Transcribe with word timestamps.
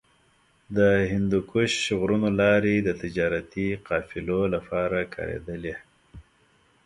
د 0.77 0.79
هندوکش 1.11 1.73
غرونو 1.99 2.29
لارې 2.41 2.75
د 2.79 2.89
تجارتي 3.01 3.67
قافلو 3.87 4.39
لپاره 4.55 4.99
کارېدلې 5.15 5.73
دي. 5.75 5.75